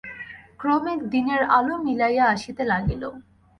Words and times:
ক্রমে 0.59 0.93
দিনের 1.13 1.41
আলো 1.57 1.75
মিলাইয়া 1.85 2.25
আসিতে 2.33 2.63
লাগিল। 2.63 3.03